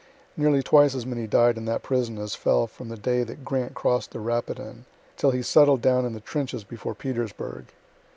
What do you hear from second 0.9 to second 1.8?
as many died in